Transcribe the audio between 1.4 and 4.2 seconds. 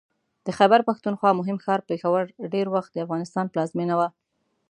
ښار پېښور ډېر وخت د افغانستان پلازمېنه وه